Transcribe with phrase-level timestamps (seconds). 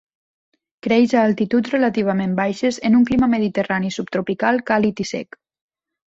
[0.85, 5.39] Creix a altituds relativament baixes en un clima mediterrani subtropical càlid i sec.